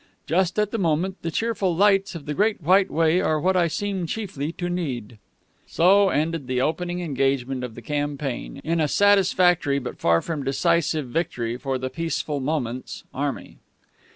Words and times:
Just 0.25 0.57
at 0.57 0.71
the 0.71 0.79
moment, 0.79 1.21
the 1.21 1.29
cheerful 1.29 1.75
lights 1.75 2.15
of 2.15 2.25
the 2.25 2.33
Great 2.33 2.59
White 2.59 2.89
Way 2.89 3.21
are 3.21 3.39
what 3.39 3.55
I 3.55 3.67
seem 3.67 4.07
chiefly 4.07 4.51
to 4.53 4.67
need." 4.67 5.19
So 5.67 6.09
ended 6.09 6.47
the 6.47 6.59
opening 6.59 7.01
engagement 7.01 7.63
of 7.63 7.75
the 7.75 7.83
campaign, 7.83 8.61
in 8.63 8.79
a 8.81 8.87
satisfactory 8.87 9.77
but 9.77 9.99
far 9.99 10.19
from 10.23 10.43
decisive 10.43 11.05
victory 11.09 11.55
for 11.55 11.77
the 11.77 11.91
Peaceful 11.91 12.39
Moments' 12.39 13.03
army. 13.13 13.59